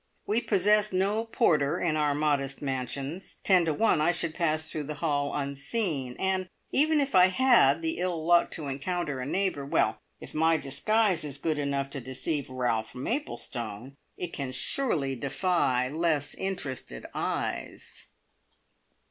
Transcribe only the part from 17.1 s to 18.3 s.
eyes!